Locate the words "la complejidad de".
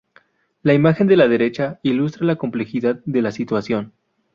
2.25-3.21